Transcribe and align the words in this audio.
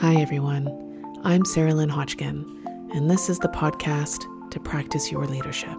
Hi, 0.00 0.14
everyone. 0.14 0.66
I'm 1.24 1.44
Sarah 1.44 1.74
Lynn 1.74 1.90
Hodgkin, 1.90 2.88
and 2.94 3.10
this 3.10 3.28
is 3.28 3.38
the 3.38 3.48
podcast 3.48 4.24
to 4.50 4.58
practice 4.58 5.12
your 5.12 5.26
leadership. 5.26 5.76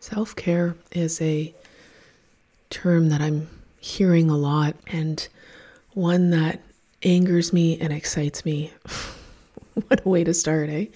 Self 0.00 0.36
care 0.36 0.76
is 0.92 1.18
a 1.22 1.54
term 2.68 3.08
that 3.08 3.22
I'm 3.22 3.48
hearing 3.80 4.28
a 4.28 4.36
lot 4.36 4.76
and 4.88 5.26
one 5.94 6.28
that 6.28 6.60
angers 7.02 7.54
me 7.54 7.80
and 7.80 7.90
excites 7.90 8.44
me. 8.44 8.70
what 9.88 10.04
a 10.04 10.08
way 10.10 10.24
to 10.24 10.34
start, 10.34 10.68
eh? 10.68 10.86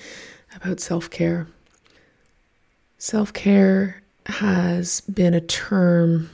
About 0.55 0.79
self 0.79 1.09
care. 1.09 1.47
Self 2.99 3.33
care 3.33 4.03
has 4.27 5.01
been 5.01 5.33
a 5.33 5.41
term 5.41 6.29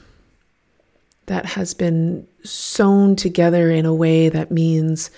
that 1.27 1.45
has 1.45 1.73
been 1.73 2.27
sewn 2.43 3.15
together 3.15 3.71
in 3.71 3.85
a 3.85 3.93
way 3.93 4.29
that 4.29 4.51
means 4.51 5.09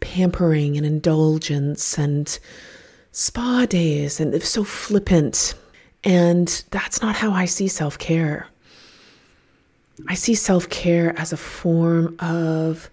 pampering 0.00 0.76
and 0.76 0.86
indulgence 0.86 1.98
and 1.98 2.38
spa 3.12 3.66
days 3.66 4.20
and 4.20 4.42
so 4.42 4.64
flippant. 4.64 5.54
And 6.02 6.64
that's 6.70 7.02
not 7.02 7.16
how 7.16 7.32
I 7.32 7.44
see 7.44 7.68
self 7.68 7.98
care. 7.98 8.48
I 10.08 10.14
see 10.14 10.34
self 10.34 10.68
care 10.70 11.18
as 11.18 11.32
a 11.32 11.36
form 11.36 12.16
of 12.20 12.90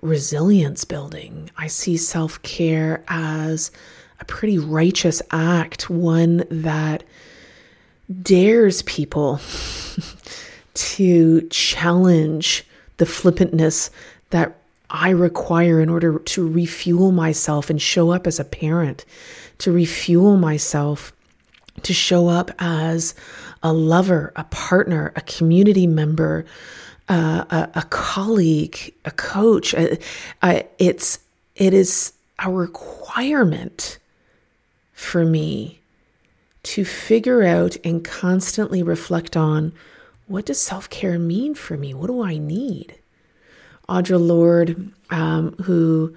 resilience 0.00 0.84
building. 0.84 1.50
I 1.56 1.66
see 1.66 1.96
self 1.96 2.40
care 2.42 3.04
as 3.08 3.70
a 4.20 4.24
pretty 4.24 4.58
righteous 4.58 5.20
act, 5.30 5.90
one 5.90 6.44
that 6.50 7.04
dares 8.22 8.82
people 8.82 9.40
to 10.76 11.48
challenge 11.48 12.64
the 12.98 13.06
flippantness 13.06 13.90
that 14.30 14.56
I 14.88 15.10
require 15.10 15.80
in 15.80 15.88
order 15.88 16.18
to 16.18 16.48
refuel 16.48 17.12
myself 17.12 17.70
and 17.70 17.80
show 17.80 18.10
up 18.10 18.26
as 18.26 18.38
a 18.38 18.44
parent, 18.44 19.04
to 19.58 19.72
refuel 19.72 20.36
myself, 20.36 21.12
to 21.82 21.92
show 21.92 22.28
up 22.28 22.50
as 22.58 23.14
a 23.62 23.72
lover, 23.72 24.32
a 24.36 24.44
partner, 24.44 25.12
a 25.16 25.22
community 25.22 25.86
member, 25.86 26.46
uh, 27.08 27.44
a, 27.50 27.70
a, 27.80 27.82
colleague, 27.90 28.94
a 29.04 29.10
coach. 29.10 29.74
Uh, 29.74 29.96
uh, 30.42 30.62
it's 30.78 31.20
it 31.54 31.72
is 31.72 32.12
a 32.38 32.50
requirement 32.50 33.98
for 34.92 35.24
me 35.24 35.80
to 36.62 36.84
figure 36.84 37.42
out 37.42 37.76
and 37.84 38.04
constantly 38.04 38.82
reflect 38.82 39.36
on 39.36 39.72
what 40.26 40.46
does 40.46 40.60
self 40.60 40.90
care 40.90 41.18
mean 41.18 41.54
for 41.54 41.76
me? 41.76 41.94
What 41.94 42.08
do 42.08 42.22
I 42.22 42.38
need? 42.38 42.98
Audre 43.88 44.24
Lorde, 44.24 44.92
um, 45.10 45.52
who 45.62 46.14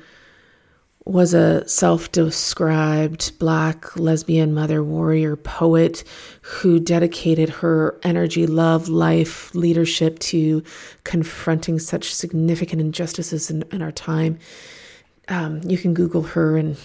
was 1.06 1.34
a 1.34 1.68
self 1.68 2.12
described 2.12 3.38
black 3.40 3.96
lesbian 3.96 4.54
mother 4.54 4.84
warrior 4.84 5.36
poet 5.36 6.04
who 6.42 6.80
dedicated 6.80 7.50
her 7.50 8.00
energy, 8.04 8.46
love, 8.46 8.90
life, 8.90 9.54
leadership 9.56 10.20
to 10.20 10.64
confronting 11.04 11.80
such 11.80 12.14
significant 12.14 12.82
injustices 12.82 13.50
in, 13.50 13.64
in 13.72 13.82
our 13.82 13.92
time. 13.92 14.38
Um, 15.28 15.62
you 15.64 15.78
can 15.78 15.94
Google 15.94 16.24
her 16.24 16.58
and 16.58 16.78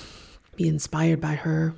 be 0.57 0.69
inspired 0.69 1.21
by 1.21 1.35
her. 1.35 1.75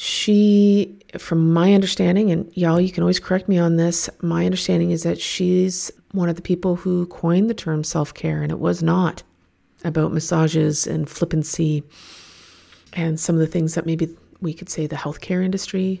She, 0.00 0.96
from 1.18 1.52
my 1.52 1.74
understanding, 1.74 2.30
and 2.30 2.56
y'all, 2.56 2.80
you 2.80 2.92
can 2.92 3.02
always 3.02 3.18
correct 3.18 3.48
me 3.48 3.58
on 3.58 3.74
this, 3.74 4.08
my 4.22 4.44
understanding 4.44 4.92
is 4.92 5.02
that 5.02 5.20
she's 5.20 5.90
one 6.12 6.28
of 6.28 6.36
the 6.36 6.42
people 6.42 6.76
who 6.76 7.06
coined 7.06 7.50
the 7.50 7.54
term 7.54 7.82
self 7.82 8.14
care, 8.14 8.40
and 8.40 8.52
it 8.52 8.60
was 8.60 8.80
not 8.80 9.24
about 9.82 10.12
massages 10.12 10.86
and 10.86 11.10
flippancy 11.10 11.82
and 12.92 13.18
some 13.18 13.34
of 13.34 13.40
the 13.40 13.48
things 13.48 13.74
that 13.74 13.86
maybe 13.86 14.16
we 14.40 14.54
could 14.54 14.68
say 14.68 14.86
the 14.86 14.94
healthcare 14.94 15.44
industry 15.44 16.00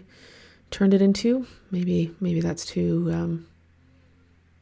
turned 0.70 0.94
it 0.94 1.02
into. 1.02 1.44
Maybe, 1.72 2.14
maybe 2.20 2.40
that's 2.40 2.64
too 2.64 3.10
um, 3.12 3.48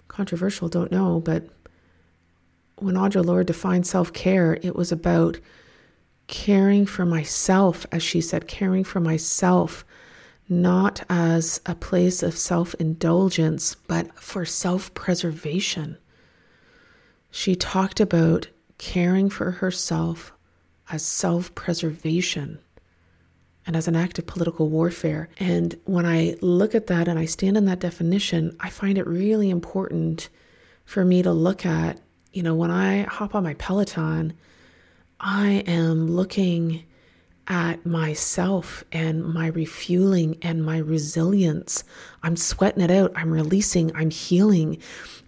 controversial, 0.09 0.71
don't 0.71 0.91
know. 0.91 1.21
But 1.21 1.47
when 2.77 2.95
Audre 2.95 3.23
Lorde 3.23 3.49
defined 3.49 3.87
self 3.87 4.15
care, 4.15 4.59
it 4.63 4.75
was 4.75 4.91
about 4.91 5.39
caring 6.27 6.87
for 6.87 7.05
myself, 7.05 7.87
as 7.93 8.03
she 8.03 8.21
said, 8.21 8.49
caring 8.49 8.85
for 8.85 9.01
myself, 9.01 9.85
not 10.49 11.03
as 11.09 11.61
a 11.67 11.75
place 11.75 12.23
of 12.23 12.37
self 12.37 12.75
indulgence, 12.75 13.77
but 13.87 14.19
for 14.21 14.45
self 14.45 14.93
preservation. 14.95 15.99
She 17.31 17.55
talked 17.55 18.01
about 18.01 18.49
caring 18.79 19.31
for 19.31 19.53
herself 19.53 20.33
as 20.91 21.05
self 21.05 21.55
preservation 21.55 22.59
and 23.67 23.75
as 23.75 23.89
an 23.89 23.97
act 23.97 24.19
of 24.19 24.27
political 24.27 24.69
warfare. 24.69 25.29
And 25.39 25.77
when 25.85 26.07
I 26.07 26.37
look 26.41 26.75
at 26.75 26.87
that 26.87 27.09
and 27.09 27.19
I 27.19 27.25
stand 27.25 27.57
in 27.57 27.65
that 27.67 27.81
definition, 27.81 28.57
I 28.61 28.71
find 28.71 28.97
it 28.97 29.07
really 29.07 29.51
important 29.51 30.29
for 30.85 31.05
me 31.05 31.23
to 31.23 31.33
look 31.33 31.67
at, 31.67 32.01
you 32.33 32.45
know, 32.45 32.55
when 32.55 32.71
I 32.71 33.03
hop 33.03 33.35
on 33.35 33.43
my 33.43 33.55
Peloton 33.55 34.35
I 35.21 35.65
am 35.67 36.11
looking 36.11 36.85
at 37.49 37.87
myself 37.87 38.85
and 38.91 39.25
my 39.25 39.47
refueling 39.47 40.37
and 40.43 40.65
my 40.65 40.79
resilience. 40.79 41.85
I'm 42.23 42.37
sweating 42.37 42.83
it 42.83 42.91
out. 42.91 43.13
I'm 43.15 43.33
releasing. 43.33 43.95
I'm 43.95 44.11
healing. 44.11 44.79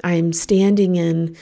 I'm 0.02 0.32
standing 0.32 0.96
in 0.96 1.36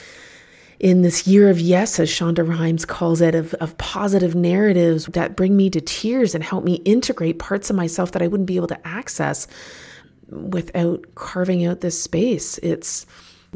in 0.79 1.01
this 1.01 1.25
year 1.25 1.49
of 1.49 1.59
yes, 1.59 1.99
as 1.99 2.07
Shonda 2.07 2.47
Rhimes 2.47 2.85
calls 2.85 3.19
it, 3.19 3.33
of, 3.33 3.55
of 3.55 3.75
positive 3.79 4.35
narratives 4.35 5.07
that 5.07 5.35
bring 5.35 5.57
me 5.57 5.71
to 5.71 5.81
tears 5.81 6.35
and 6.35 6.43
help 6.43 6.63
me 6.63 6.75
integrate 6.85 7.39
parts 7.39 7.71
of 7.71 7.75
myself 7.75 8.11
that 8.11 8.21
I 8.21 8.27
wouldn't 8.27 8.45
be 8.45 8.57
able 8.57 8.67
to 8.67 8.87
access 8.87 9.47
without 10.29 11.03
carving 11.15 11.65
out 11.65 11.81
this 11.81 12.01
space. 12.01 12.59
It's 12.59 13.07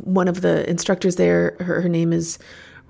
one 0.03 0.27
of 0.27 0.41
the 0.41 0.67
instructors 0.67 1.17
there, 1.17 1.55
her, 1.59 1.81
her 1.81 1.89
name 1.89 2.11
is 2.11 2.39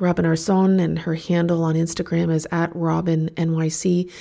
Robin 0.02 0.26
Arzón, 0.26 0.82
and 0.82 1.00
her 1.00 1.16
handle 1.16 1.64
on 1.64 1.76
Instagram 1.76 2.34
is 2.34 2.48
at 2.52 2.76
Robin 2.76 3.30
NYC. 3.36 4.12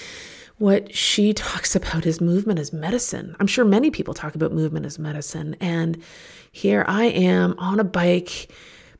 What 0.58 0.94
she 0.94 1.32
talks 1.34 1.74
about 1.74 2.06
is 2.06 2.20
movement 2.20 2.58
as 2.58 2.72
medicine. 2.72 3.34
I'm 3.41 3.46
sure 3.46 3.64
many 3.64 3.90
people 3.90 4.14
talk 4.14 4.34
about 4.34 4.52
movement 4.52 4.86
as 4.86 4.98
medicine. 4.98 5.56
And 5.60 6.02
here 6.52 6.84
I 6.86 7.06
am 7.06 7.54
on 7.58 7.80
a 7.80 7.84
bike, 7.84 8.52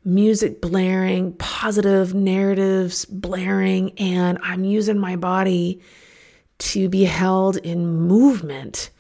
music 0.05 0.61
blaring, 0.61 1.35
positive 1.35 2.15
narratives 2.15 3.05
blaring, 3.05 3.91
and 3.99 4.39
I'm 4.43 4.65
using 4.65 4.99
my 4.99 5.17
body 5.17 5.81
to 6.59 6.89
be 6.89 7.05
held 7.05 7.59
in 7.59 7.87
movement 7.87 8.91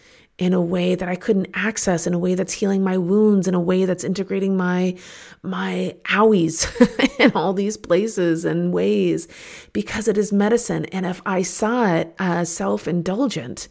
in 0.41 0.55
a 0.55 0.61
way 0.61 0.95
that 0.95 1.09
I 1.09 1.17
couldn't 1.17 1.49
access, 1.53 2.07
in 2.07 2.15
a 2.15 2.19
way 2.19 2.35
that's 2.35 2.55
healing 2.55 2.83
my 2.83 2.97
wounds, 2.97 3.47
in 3.47 3.55
a 3.55 3.61
way 3.61 3.85
that's 3.85 4.03
integrating 4.03 4.57
my 4.57 4.97
my 5.43 5.95
owies 6.07 6.67
in 7.21 7.31
all 7.33 7.53
these 7.53 7.77
places 7.77 8.47
and 8.47 8.73
ways, 8.73 9.29
because 9.75 10.09
it 10.09 10.17
is 10.17 10.33
medicine. 10.33 10.87
And 10.87 11.05
if 11.05 11.21
I 11.27 11.43
saw 11.43 11.95
it 11.95 12.15
as 12.19 12.51
self-indulgent, 12.51 13.69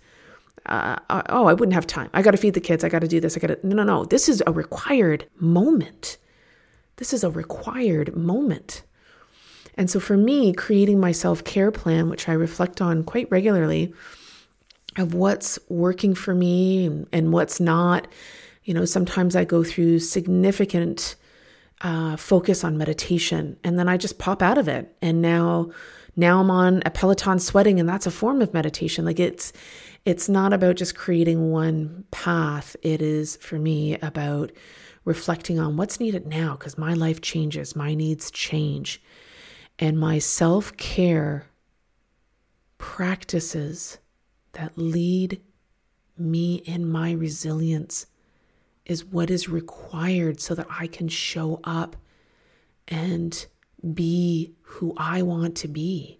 uh, 0.68 0.98
uh 1.10 1.24
oh, 1.30 1.48
I 1.48 1.54
wouldn't 1.54 1.74
have 1.74 1.88
time. 1.88 2.12
I 2.14 2.22
got 2.22 2.32
to 2.32 2.38
feed 2.38 2.54
the 2.54 2.62
kids. 2.62 2.84
I 2.84 2.90
got 2.90 3.02
to 3.02 3.08
do 3.08 3.20
this. 3.20 3.36
I 3.36 3.40
got 3.40 3.48
to. 3.48 3.68
No, 3.68 3.76
no, 3.76 3.84
no. 3.84 4.06
This 4.06 4.30
is 4.30 4.44
a 4.46 4.52
required 4.52 5.26
moment. 5.40 6.18
This 6.98 7.14
is 7.14 7.24
a 7.24 7.32
required 7.32 8.16
moment. 8.16 8.84
And 9.74 9.90
so 9.90 10.00
for 10.00 10.18
me, 10.18 10.54
creating 10.54 11.00
my 11.00 11.14
self 11.14 11.44
care 11.44 11.72
plan, 11.72 12.10
which 12.10 12.30
I 12.30 12.34
reflect 12.34 12.80
on 12.80 13.04
quite 13.04 13.32
regularly, 13.32 13.92
of 14.98 15.14
what's 15.14 15.60
working 15.70 16.16
for 16.16 16.34
me 16.34 16.86
and, 16.86 17.08
and 17.12 17.34
what's 17.34 17.60
not. 17.60 18.08
You 18.64 18.74
know, 18.74 18.86
sometimes 18.86 19.36
I 19.36 19.46
go 19.46 19.64
through 19.64 20.00
significant 20.00 21.16
uh, 21.82 22.18
focus 22.18 22.64
on 22.64 22.78
meditation 22.78 23.58
and 23.64 23.80
then 23.80 23.88
I 23.88 23.98
just 23.98 24.20
pop 24.20 24.42
out 24.42 24.58
of 24.58 24.68
it. 24.68 24.96
And 25.02 25.22
now, 25.22 25.72
now 26.16 26.42
I'm 26.42 26.52
on 26.52 26.82
a 26.86 26.90
Peloton 26.90 27.40
sweating 27.40 27.80
and 27.80 27.88
that's 27.88 28.06
a 28.06 28.12
form 28.12 28.42
of 28.42 28.54
meditation. 28.54 29.06
Like 29.06 29.20
it's, 29.20 29.54
it's 30.06 30.28
not 30.28 30.54
about 30.54 30.76
just 30.76 30.96
creating 30.96 31.52
one 31.52 32.06
path. 32.12 32.76
It 32.82 33.02
is 33.02 33.38
for 33.38 33.58
me 33.58 33.98
about 34.00 34.52
reflecting 35.06 35.60
on 35.60 35.78
what's 35.78 36.00
needed 36.00 36.28
now 36.28 36.54
because 36.54 36.78
my 36.78 36.94
life 36.94 37.22
changes, 37.22 37.76
my 37.76 37.94
needs 37.96 38.30
change, 38.32 39.02
and 39.78 40.00
my 40.00 40.20
self 40.20 40.76
care 40.78 41.48
practices 42.78 43.98
that 44.54 44.78
lead 44.78 45.42
me 46.18 46.56
in 46.66 46.90
my 46.90 47.12
resilience 47.12 48.06
is 48.86 49.06
what 49.06 49.30
is 49.30 49.48
required 49.48 50.42
so 50.42 50.56
that 50.56 50.68
I 50.70 50.88
can 50.88 51.08
show 51.08 51.60
up 51.64 51.96
and 52.88 53.46
be 53.94 54.54
who 54.62 54.94
I 54.98 55.22
want 55.22 55.56
to 55.58 55.68
be. 55.68 56.20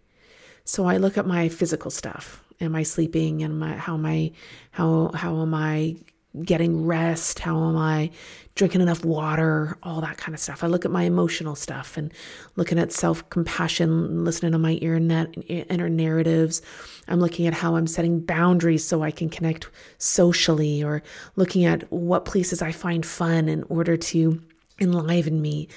So 0.64 0.86
I 0.86 0.98
look 0.98 1.18
at 1.18 1.26
my 1.26 1.50
physical 1.50 1.92
stuff. 1.92 2.44
Am 2.62 2.76
I 2.76 2.84
sleeping? 2.84 3.42
And 3.42 3.60
my 3.60 3.74
how 3.76 3.98
I 4.06 4.32
how 4.72 5.12
how 5.14 5.42
am 5.42 5.54
I 5.54 5.96
getting 6.44 6.86
rest? 6.86 7.40
How 7.40 7.70
am 7.70 7.78
I 7.78 8.12
drinking 8.56 8.82
enough 8.82 9.04
water? 9.04 9.78
All 9.84 10.02
that 10.02 10.18
kind 10.18 10.36
of 10.36 10.40
stuff. 10.40 10.64
I 10.64 10.68
look 10.68 10.86
at 10.86 10.92
my 10.92 11.04
emotional 11.04 11.56
stuff 11.56 11.98
and 11.98 12.14
looking 12.56 12.80
at 12.80 12.92
self 12.92 13.28
compassion, 13.30 14.24
listening 14.24 14.52
to 14.52 14.60
my 14.60 14.74
inner 14.74 15.90
narratives. 15.90 16.62
I'm 17.08 17.20
looking 17.20 17.48
at 17.48 17.54
how 17.54 17.76
I'm 17.76 17.88
setting 17.88 18.20
boundaries 18.20 18.86
so 18.86 19.02
I 19.02 19.12
can 19.12 19.30
connect 19.30 19.70
socially, 19.98 20.84
or 20.84 21.02
looking 21.36 21.66
at 21.66 21.92
what 21.92 22.26
places 22.26 22.62
I 22.62 22.72
find 22.72 23.06
fun 23.06 23.50
in 23.50 23.64
order 23.64 23.98
to 23.98 24.42
enliven 24.82 25.42
me. 25.42 25.68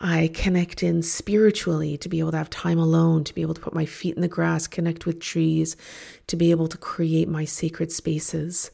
I 0.00 0.30
connect 0.34 0.82
in 0.82 1.02
spiritually 1.02 1.96
to 1.98 2.08
be 2.08 2.18
able 2.18 2.32
to 2.32 2.38
have 2.38 2.50
time 2.50 2.78
alone, 2.78 3.24
to 3.24 3.34
be 3.34 3.42
able 3.42 3.54
to 3.54 3.60
put 3.60 3.74
my 3.74 3.86
feet 3.86 4.16
in 4.16 4.22
the 4.22 4.28
grass, 4.28 4.66
connect 4.66 5.06
with 5.06 5.20
trees, 5.20 5.76
to 6.26 6.36
be 6.36 6.50
able 6.50 6.68
to 6.68 6.78
create 6.78 7.28
my 7.28 7.44
sacred 7.44 7.92
spaces. 7.92 8.70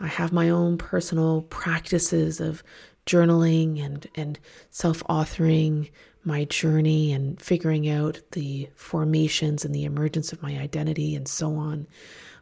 I 0.00 0.08
have 0.08 0.32
my 0.32 0.50
own 0.50 0.76
personal 0.78 1.42
practices 1.42 2.40
of 2.40 2.62
journaling 3.06 3.84
and, 3.84 4.06
and 4.14 4.38
self 4.70 5.02
authoring 5.04 5.90
my 6.24 6.44
journey 6.44 7.12
and 7.12 7.40
figuring 7.40 7.88
out 7.88 8.20
the 8.32 8.68
formations 8.74 9.64
and 9.64 9.74
the 9.74 9.84
emergence 9.84 10.32
of 10.32 10.42
my 10.42 10.58
identity 10.58 11.14
and 11.14 11.28
so 11.28 11.54
on. 11.56 11.86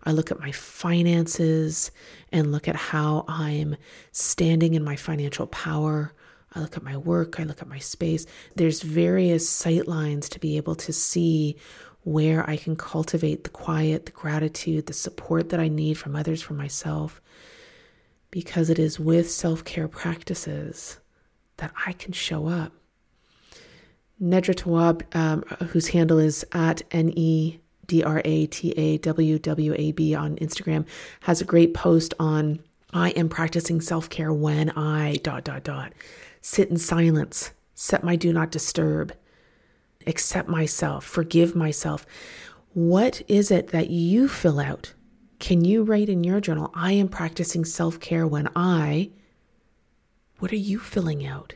I 0.05 0.13
look 0.13 0.31
at 0.31 0.41
my 0.41 0.53
finances 0.53 1.91
and 2.31 2.53
look 2.53 2.69
at 2.69 2.77
how 2.77 3.25
I'm 3.29 3.77
standing 4.13 4.75
in 4.75 4.85
my 4.85 4.97
financial 4.97 5.47
power. 5.49 6.13
I 6.55 6.61
look 6.61 6.77
at 6.77 6.83
my 6.83 6.97
work, 6.97 7.41
I 7.41 7.45
look 7.45 7.63
at 7.63 7.69
my 7.69 7.79
space. 7.79 8.27
There's 8.57 8.83
various 8.83 9.49
sight 9.49 9.89
lines 9.89 10.29
to 10.31 10.39
be 10.41 10.57
able 10.57 10.75
to 10.77 10.93
see 10.93 11.57
where 12.05 12.49
I 12.49 12.57
can 12.57 12.77
cultivate 12.77 13.45
the 13.45 13.51
quiet, 13.51 14.07
the 14.07 14.13
gratitude, 14.13 14.87
the 14.87 14.93
support 14.93 15.51
that 15.51 15.61
I 15.61 15.69
need 15.69 15.95
from 15.99 16.17
others, 16.17 16.43
from 16.43 16.57
myself, 16.57 17.21
because 18.31 18.71
it 18.71 18.79
is 18.79 18.99
with 18.99 19.31
self 19.31 19.65
care 19.65 19.89
practices 19.89 20.99
that 21.59 21.73
I 21.87 21.93
can 21.93 22.13
show 22.13 22.49
up. 22.49 22.73
Nedra 24.21 24.55
Tawwab, 24.55 25.15
um, 25.15 25.43
whose 25.69 25.89
handle 25.89 26.19
is 26.19 26.45
at 26.53 26.83
N 26.91 27.13
E 27.17 27.59
D 27.87 28.03
R 28.03 28.23
A 28.25 28.47
T 28.47 28.71
A 28.73 28.99
W 28.99 29.39
W 29.39 29.75
A 29.77 29.93
B 29.93 30.15
on 30.15 30.37
Instagram, 30.37 30.87
has 31.21 31.41
a 31.41 31.45
great 31.45 31.75
post 31.75 32.15
on 32.19 32.61
I 32.93 33.11
am 33.11 33.29
practicing 33.29 33.81
self 33.81 34.11
care 34.11 34.33
when 34.33 34.71
I 34.71 35.19
dot 35.23 35.45
dot 35.45 35.65
dot 35.65 35.93
sit 36.43 36.69
in 36.69 36.77
silence, 36.77 37.53
set 37.75 38.05
my 38.05 38.17
do 38.17 38.33
not 38.33 38.51
disturb, 38.51 39.15
accept 40.07 40.49
myself, 40.49 41.05
forgive 41.05 41.55
myself. 41.55 42.07
What 42.75 43.23
is 43.29 43.51
it 43.51 43.69
that 43.69 43.91
you 43.91 44.29
fill 44.29 44.59
out? 44.61 44.95
Can 45.39 45.65
you 45.65 45.83
write 45.83 46.09
in 46.09 46.25
your 46.25 46.41
journal, 46.41 46.71
I 46.75 46.93
am 46.93 47.09
practicing 47.09 47.65
self 47.65 47.99
care 48.01 48.27
when 48.27 48.49
I? 48.55 49.11
What 50.39 50.53
are 50.53 50.57
you 50.57 50.79
filling 50.79 51.27
out? 51.27 51.55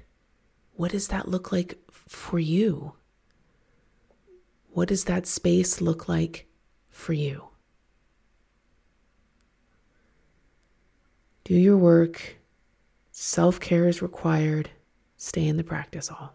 What 0.74 0.90
does 0.90 1.08
that 1.08 1.28
look 1.28 1.52
like 1.52 1.78
for 1.90 2.38
you? 2.38 2.94
What 4.70 4.88
does 4.88 5.04
that 5.04 5.26
space 5.26 5.80
look 5.80 6.08
like 6.08 6.46
for 6.90 7.12
you? 7.12 7.48
Do 11.44 11.54
your 11.54 11.76
work. 11.76 12.36
Self 13.12 13.60
care 13.60 13.88
is 13.88 14.02
required. 14.02 14.68
Stay 15.16 15.46
in 15.46 15.56
the 15.56 15.64
practice 15.64 16.10
all. 16.10 16.34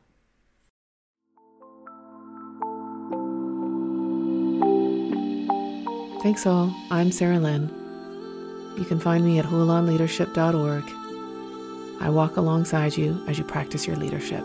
Thanks 6.21 6.45
all. 6.45 6.71
I'm 6.91 7.12
Sarah 7.12 7.39
Lynn. 7.39 7.68
You 8.77 8.85
can 8.85 9.00
find 9.00 9.25
me 9.25 9.39
at 9.39 9.45
hulanleadership.org. 9.45 10.83
I 12.00 12.09
walk 12.12 12.38
alongside 12.38 12.95
you 12.95 13.19
as 13.27 13.39
you 13.39 13.44
practice 13.44 13.88
your 13.88 13.95
leadership. 13.95 14.44